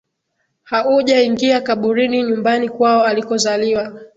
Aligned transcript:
haujaingia 0.63 1.61
kaburini 1.61 2.23
nyumbani 2.23 2.69
kwao 2.69 3.05
alikozaliwa 3.05 3.99